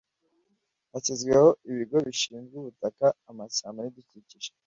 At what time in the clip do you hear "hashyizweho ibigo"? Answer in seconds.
0.91-1.97